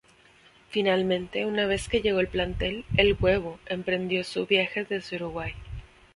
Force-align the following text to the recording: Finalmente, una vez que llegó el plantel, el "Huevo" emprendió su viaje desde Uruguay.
Finalmente, 0.71 1.45
una 1.45 1.67
vez 1.67 1.87
que 1.87 2.01
llegó 2.01 2.21
el 2.21 2.27
plantel, 2.27 2.85
el 2.97 3.15
"Huevo" 3.19 3.59
emprendió 3.67 4.23
su 4.23 4.47
viaje 4.47 4.83
desde 4.83 5.17
Uruguay. 5.17 5.53